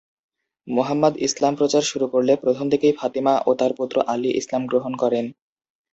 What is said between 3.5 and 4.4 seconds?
তার পুত্র আলী